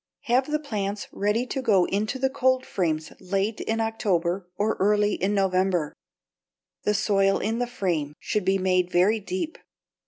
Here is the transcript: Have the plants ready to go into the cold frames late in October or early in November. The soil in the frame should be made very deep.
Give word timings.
Have 0.23 0.49
the 0.49 0.57
plants 0.57 1.07
ready 1.11 1.45
to 1.45 1.61
go 1.61 1.85
into 1.85 2.17
the 2.17 2.31
cold 2.31 2.65
frames 2.65 3.13
late 3.19 3.61
in 3.61 3.79
October 3.79 4.49
or 4.57 4.75
early 4.79 5.13
in 5.13 5.35
November. 5.35 5.93
The 6.85 6.95
soil 6.95 7.37
in 7.37 7.59
the 7.59 7.67
frame 7.67 8.15
should 8.17 8.43
be 8.43 8.57
made 8.57 8.89
very 8.91 9.19
deep. 9.19 9.59